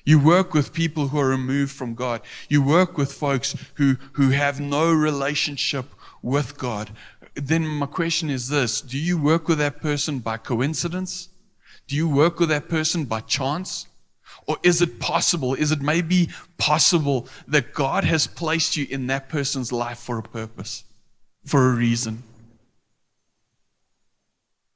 [0.07, 2.23] You work with people who are removed from God.
[2.49, 5.85] You work with folks who, who have no relationship
[6.23, 6.91] with God
[7.37, 11.29] then my question is this Do you work with that person by coincidence?
[11.87, 13.87] Do you work with that person by chance?
[14.49, 19.29] Or is it possible, is it maybe possible that God has placed you in that
[19.29, 20.85] person's life for a purpose,
[21.45, 22.23] for a reason?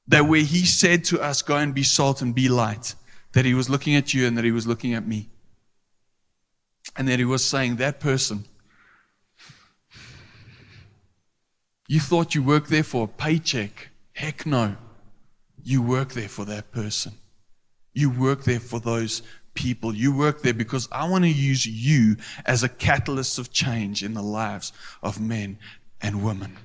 [0.09, 2.95] That where He said to us, Go and be salt and be light,
[3.33, 5.29] that He was looking at you and that He was looking at me.
[6.97, 8.45] And that He was saying, That person
[11.91, 13.89] You thought you worked there for a paycheck.
[14.13, 14.77] Heck no.
[15.65, 17.15] You work there for that person.
[17.93, 19.23] You work there for those
[19.55, 19.93] people.
[19.93, 22.15] You work there because I want to use you
[22.47, 24.73] as a catalyst of change in the lives
[25.03, 25.59] of men
[26.01, 26.59] and women.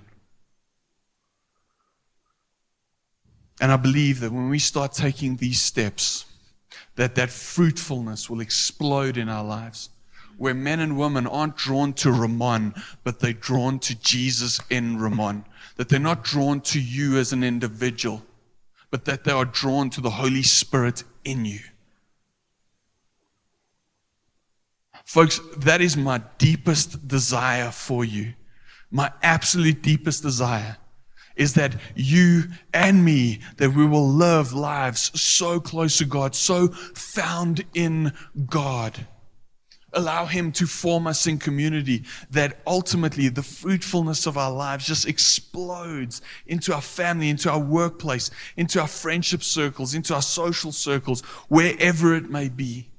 [3.60, 6.26] And I believe that when we start taking these steps,
[6.96, 9.90] that that fruitfulness will explode in our lives
[10.38, 12.74] where men and women aren't drawn to Ramon,
[13.04, 15.46] but they're drawn to Jesus in Ramon.
[15.78, 18.24] That they're not drawn to you as an individual,
[18.92, 21.60] but that they are drawn to the Holy Spirit in you.
[25.04, 28.34] Folks, that is my deepest desire for you.
[28.90, 30.78] My absolute deepest desire
[31.36, 36.70] is that you and me, that we will live lives so close to God, so
[36.70, 38.14] found in
[38.48, 39.06] God
[39.96, 45.08] allow Him to form us in community, that ultimately the fruitfulness of our lives just
[45.08, 51.22] explodes into our family, into our workplace, into our friendship circles, into our social circles,
[51.48, 52.90] wherever it may be.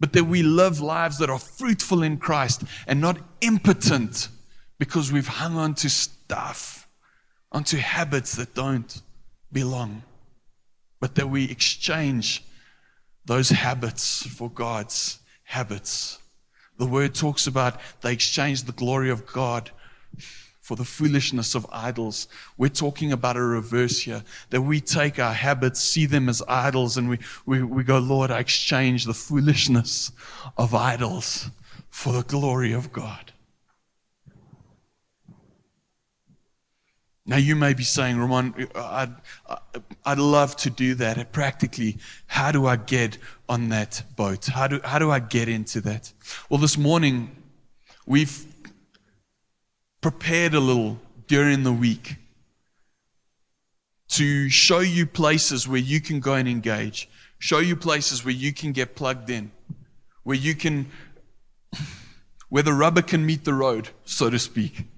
[0.00, 4.28] But that we live lives that are fruitful in Christ and not impotent
[4.78, 6.81] because we've hung on to stuff,
[7.52, 9.02] onto habits that don't
[9.52, 10.02] belong.
[11.00, 12.42] But that we exchange
[13.24, 16.18] those habits for God's habits.
[16.78, 19.70] The word talks about they exchange the glory of God
[20.60, 22.28] for the foolishness of idols.
[22.56, 26.96] We're talking about a reverse here that we take our habits, see them as idols,
[26.96, 30.12] and we, we, we go, Lord, I exchange the foolishness
[30.56, 31.50] of idols
[31.90, 33.31] for the glory of God.
[37.32, 39.14] Now, you may be saying, Ramon, I'd,
[40.04, 41.32] I'd love to do that.
[41.32, 43.16] Practically, how do I get
[43.48, 44.44] on that boat?
[44.44, 46.12] How do, how do I get into that?
[46.50, 47.34] Well, this morning,
[48.04, 48.44] we've
[50.02, 52.16] prepared a little during the week
[54.08, 57.08] to show you places where you can go and engage,
[57.38, 59.52] show you places where you can get plugged in,
[60.22, 60.90] where you can,
[62.50, 64.91] where the rubber can meet the road, so to speak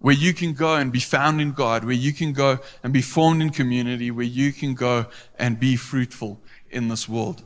[0.00, 3.02] where you can go and be found in God, where you can go and be
[3.02, 5.06] formed in community, where you can go
[5.38, 6.40] and be fruitful
[6.70, 7.42] in this world.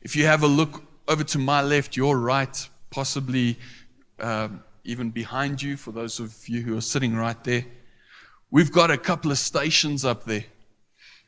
[0.00, 3.58] If you have a look over to my left, your right, possibly
[4.20, 7.64] um, even behind you, for those of you who are sitting right there,
[8.50, 10.44] we've got a couple of stations up there.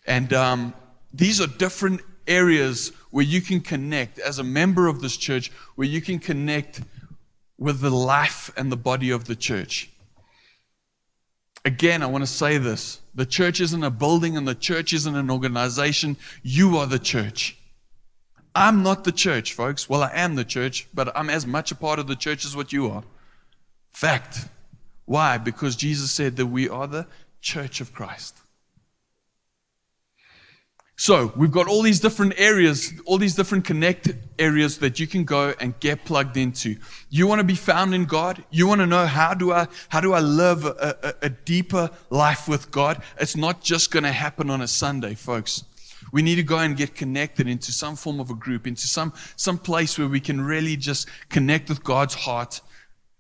[0.06, 0.74] And um,
[1.12, 5.86] these are different areas where you can connect as a member of this church, where
[5.86, 6.82] you can connect
[7.59, 9.90] with the life and the body of the church.
[11.64, 15.16] Again, I want to say this the church isn't a building and the church isn't
[15.16, 16.16] an organization.
[16.42, 17.57] You are the church.
[18.55, 19.88] I'm not the church, folks.
[19.88, 22.55] Well, I am the church, but I'm as much a part of the church as
[22.55, 23.02] what you are.
[23.92, 24.48] Fact.
[25.07, 25.38] Why?
[25.38, 27.07] Because Jesus said that we are the
[27.40, 28.38] church of Christ.
[30.97, 35.24] So we've got all these different areas, all these different connect areas that you can
[35.24, 36.76] go and get plugged into.
[37.11, 38.45] You want to be found in God.
[38.51, 41.90] You want to know how do I how do I live a, a, a deeper
[42.11, 43.03] life with God?
[43.18, 45.64] It's not just going to happen on a Sunday, folks.
[46.12, 49.12] We need to go and get connected into some form of a group, into some
[49.34, 52.61] some place where we can really just connect with God's heart,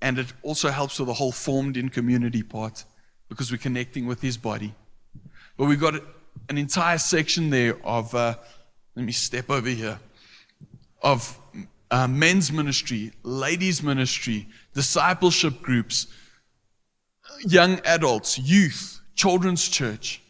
[0.00, 2.84] and it also helps with the whole formed in community part
[3.28, 4.74] because we're connecting with His body.
[5.56, 5.94] But we've got
[6.48, 8.34] an entire section there of, uh,
[8.94, 9.98] let me step over here,
[11.02, 11.38] of
[11.90, 16.06] uh, men's ministry, ladies' ministry, discipleship groups,
[17.46, 20.20] young adults, youth, children's church.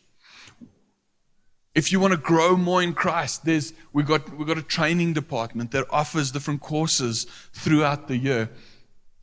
[1.74, 5.12] If you want to grow more in Christ, there's we've got we've got a training
[5.12, 8.48] department that offers different courses throughout the year.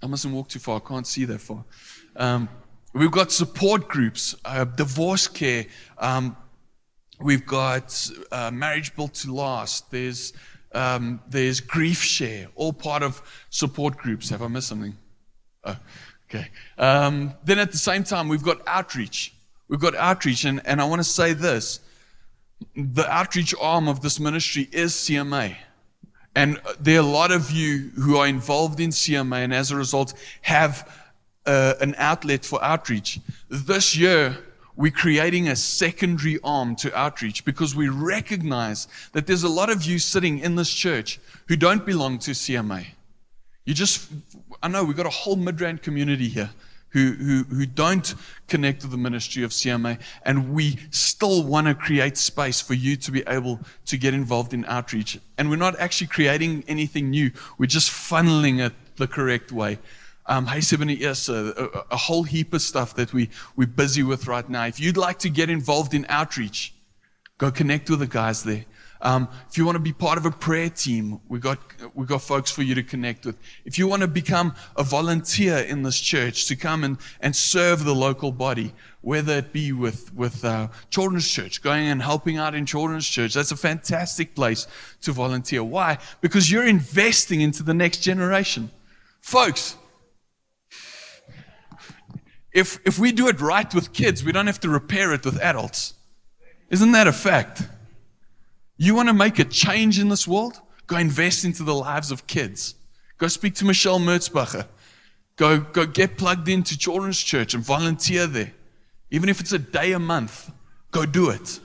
[0.03, 1.63] I mustn't walk too far; I can't see that far.
[2.17, 2.49] Um,
[2.93, 5.65] we've got support groups, uh, divorce care,
[5.97, 6.35] um,
[7.23, 9.91] We've got uh, Marriage Built to Last.
[9.91, 10.33] There's,
[10.73, 14.29] um, there's Grief Share, all part of support groups.
[14.29, 14.97] Have I missed something?
[15.63, 15.77] Oh,
[16.29, 16.47] okay.
[16.77, 19.33] Um, then at the same time, we've got outreach.
[19.67, 21.79] We've got outreach, and, and I want to say this
[22.75, 25.55] the outreach arm of this ministry is CMA.
[26.35, 29.75] And there are a lot of you who are involved in CMA, and as a
[29.75, 30.89] result, have
[31.45, 33.19] uh, an outlet for outreach.
[33.49, 34.37] This year,
[34.81, 39.83] we're creating a secondary arm to outreach because we recognize that there's a lot of
[39.85, 42.87] you sitting in this church who don't belong to CMA.
[43.63, 44.11] You just,
[44.63, 46.49] I know we've got a whole Midrand community here
[46.89, 48.15] who, who, who don't
[48.47, 52.95] connect to the ministry of CMA, and we still want to create space for you
[52.97, 55.19] to be able to get involved in outreach.
[55.37, 57.29] And we're not actually creating anything new,
[57.59, 59.77] we're just funneling it the correct way
[60.31, 61.13] um, Hey 70 a,
[61.91, 64.65] a whole heap of stuff that we, we're busy with right now.
[64.65, 66.73] If you'd like to get involved in outreach,
[67.37, 68.63] go connect with the guys there.
[69.01, 71.57] Um, if you want to be part of a prayer team, we got
[71.95, 73.35] we got folks for you to connect with.
[73.65, 77.83] If you want to become a volunteer in this church to come and, and serve
[77.83, 82.53] the local body, whether it be with with uh, children's church, going and helping out
[82.53, 84.67] in children's church, that's a fantastic place
[85.01, 85.63] to volunteer.
[85.63, 85.97] Why?
[86.21, 88.69] Because you're investing into the next generation,
[89.19, 89.77] folks.
[92.53, 95.39] If, if we do it right with kids, we don't have to repair it with
[95.39, 95.93] adults.
[96.69, 97.63] Isn't that a fact?
[98.77, 100.59] You want to make a change in this world?
[100.87, 102.75] Go invest into the lives of kids.
[103.17, 104.67] Go speak to Michelle Mertzbacher.
[105.35, 108.53] Go, go get plugged into children's church and volunteer there.
[109.09, 110.51] Even if it's a day a month,
[110.91, 111.59] go do it.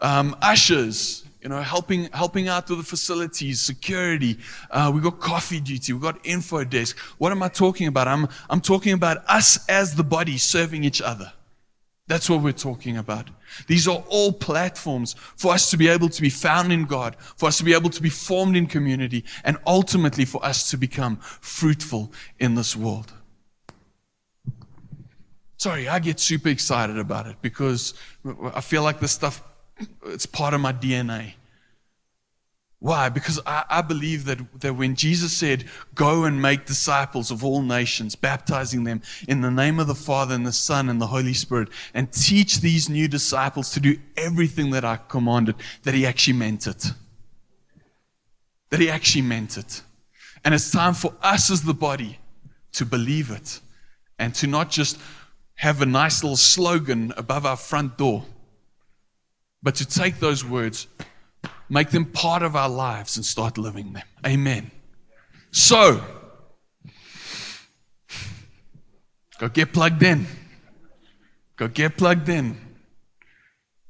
[0.00, 4.38] Um, ushers, you know, helping, helping out with the facilities, security.
[4.70, 5.92] Uh, we got coffee duty.
[5.92, 6.96] We got info desk.
[7.18, 8.06] What am I talking about?
[8.06, 11.32] I'm, I'm talking about us as the body serving each other.
[12.06, 13.28] That's what we're talking about.
[13.66, 17.46] These are all platforms for us to be able to be found in God, for
[17.46, 21.16] us to be able to be formed in community, and ultimately for us to become
[21.16, 23.12] fruitful in this world.
[25.56, 27.94] Sorry, I get super excited about it because
[28.52, 29.42] I feel like this stuff
[30.06, 31.34] it's part of my DNA.
[32.82, 33.10] Why?
[33.10, 37.62] Because I, I, believe that, that when Jesus said, Go and make disciples of all
[37.62, 41.32] nations, baptizing them in the name of the Father and the Son and the Holy
[41.32, 45.54] Spirit, and teach these new disciples to do everything that I commanded,
[45.84, 46.86] that he actually meant it.
[48.70, 49.82] That he actually meant it.
[50.44, 52.18] And it's time for us as the body
[52.72, 53.60] to believe it
[54.18, 54.98] and to not just
[55.54, 58.24] have a nice little slogan above our front door
[59.62, 60.88] but to take those words,
[61.68, 64.04] make them part of our lives, and start living them.
[64.26, 64.70] Amen.
[65.50, 66.02] So,
[69.38, 70.26] go get plugged in.
[71.56, 72.58] Go get plugged in.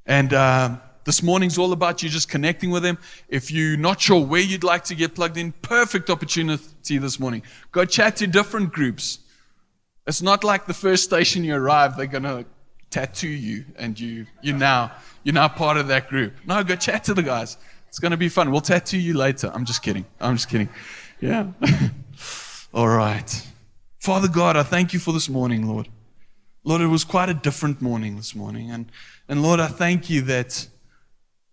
[0.05, 2.99] And uh, this morning's all about you just connecting with Him.
[3.29, 7.43] If you're not sure where you'd like to get plugged in, perfect opportunity this morning.
[7.71, 9.21] Go chat to different groups.
[10.07, 12.45] It's not like the first station you arrive, they're going to
[12.93, 14.93] tattoo you and you, you now
[15.25, 16.35] you're now part of that group.
[16.47, 17.57] No, go chat to the guys.
[17.89, 18.51] It's going to be fun.
[18.51, 19.51] We'll tattoo you later.
[19.53, 20.05] I'm just kidding.
[20.21, 20.69] I'm just kidding.
[21.21, 21.49] Yeah.
[22.75, 23.47] All right.
[23.99, 25.89] Father God, I thank you for this morning, Lord.
[26.65, 28.71] Lord, it was quite a different morning this morning.
[28.71, 28.91] And,
[29.29, 30.69] and Lord, I thank you that,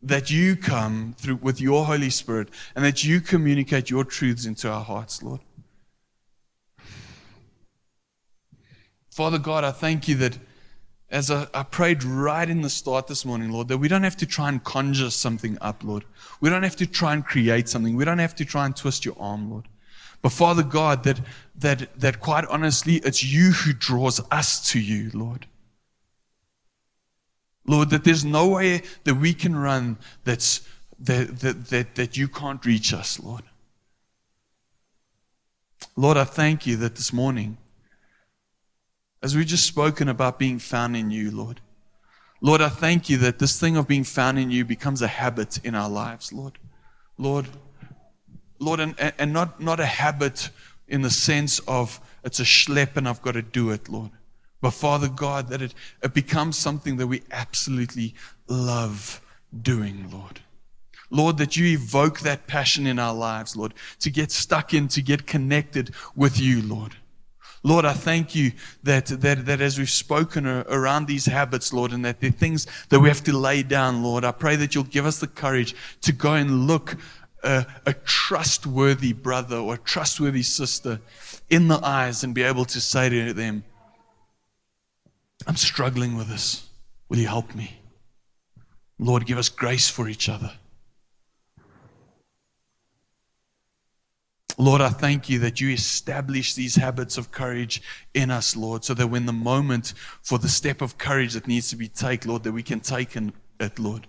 [0.02, 4.70] that you come through with your Holy Spirit and that you communicate your truths into
[4.70, 5.42] our hearts, Lord.
[9.12, 10.38] Father God, I thank you that
[11.12, 14.18] as I, I, prayed right in the start this morning, Lord, that we don't have
[14.18, 16.06] to try and conjure something up, Lord.
[16.40, 17.96] We don't have to try and create something.
[17.96, 19.68] We don't have to try and twist your arm, Lord.
[20.22, 21.20] But Father God, that,
[21.56, 25.48] that, that quite honestly, it's you who draws us to you, Lord.
[27.66, 30.68] Lord, that there's no way that we can run that's,
[31.00, 33.44] that, that, that, that you can't reach us, Lord.
[35.96, 37.58] Lord, I thank you that this morning,
[39.22, 41.62] as we've just spoken about being found in you, Lord,
[42.42, 45.60] Lord, I thank you that this thing of being found in you becomes a habit
[45.66, 46.58] in our lives, Lord.
[47.18, 47.48] Lord,
[48.60, 50.50] Lord, and, and not, not a habit
[50.88, 54.12] in the sense of it's a schlep and I've got to do it, Lord.
[54.62, 58.14] But Father God, that it, it becomes something that we absolutely
[58.48, 59.22] love
[59.62, 60.40] doing, Lord.
[61.10, 65.02] Lord, that you evoke that passion in our lives, Lord, to get stuck in, to
[65.02, 66.96] get connected with you, Lord.
[67.64, 68.54] Lord, I thank you
[68.84, 73.00] that, that, that as we've spoken around these habits, Lord, and that they're things that
[73.00, 76.14] we have to lay down, Lord, I pray that you'll give us the courage to
[76.14, 76.96] go and look
[77.44, 81.00] a, a trustworthy brother or a trustworthy sister
[81.50, 83.64] in the eyes and be able to say to them,
[85.48, 86.68] I'm struggling with this.
[87.10, 87.80] Will you help me?
[89.00, 90.52] Lord, give us grace for each other.
[94.62, 97.82] Lord, I thank you that you establish these habits of courage
[98.14, 101.70] in us, Lord, so that when the moment for the step of courage that needs
[101.70, 104.06] to be taken, Lord, that we can take it, Lord.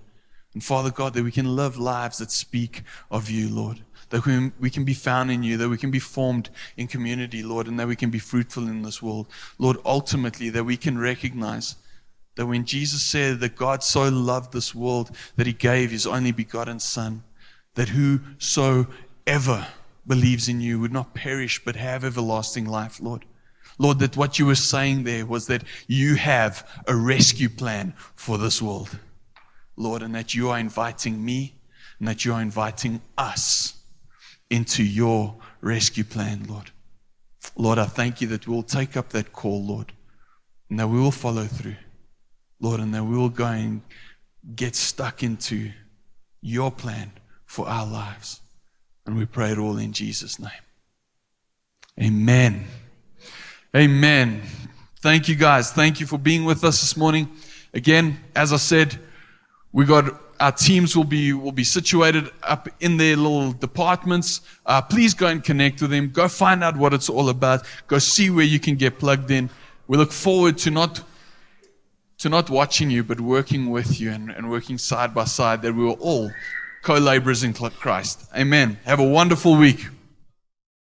[0.52, 2.82] And Father God, that we can live lives that speak
[3.12, 3.84] of you, Lord.
[4.08, 7.68] That we can be found in you, that we can be formed in community, Lord,
[7.68, 9.28] and that we can be fruitful in this world.
[9.56, 11.76] Lord, ultimately, that we can recognize
[12.34, 16.32] that when Jesus said that God so loved this world that he gave his only
[16.32, 17.22] begotten Son,
[17.76, 19.68] that whosoever
[20.10, 23.24] believes in you would not perish but have everlasting life, Lord.
[23.78, 28.36] Lord, that what you were saying there was that you have a rescue plan for
[28.36, 28.98] this world.
[29.76, 31.54] Lord, and that you are inviting me
[32.00, 33.78] and that you are inviting us
[34.50, 36.72] into your rescue plan, Lord.
[37.56, 39.92] Lord, I thank you that we'll take up that call, Lord,
[40.68, 41.76] and that we will follow through,
[42.58, 43.82] Lord, and that we will go and
[44.56, 45.70] get stuck into
[46.42, 47.12] your plan
[47.46, 48.39] for our lives.
[49.10, 50.62] And we pray it all in Jesus' name.
[52.00, 52.64] Amen.
[53.74, 54.40] Amen.
[55.00, 55.72] Thank you, guys.
[55.72, 57.28] Thank you for being with us this morning.
[57.74, 58.96] Again, as I said,
[59.72, 64.42] we got our teams will be will be situated up in their little departments.
[64.64, 66.10] Uh, please go and connect with them.
[66.10, 67.66] Go find out what it's all about.
[67.88, 69.50] Go see where you can get plugged in.
[69.88, 71.02] We look forward to not
[72.18, 75.62] to not watching you, but working with you and, and working side by side.
[75.62, 76.30] That we will all
[76.82, 78.24] co-laborers in Christ.
[78.36, 78.78] Amen.
[78.84, 79.86] Have a wonderful week.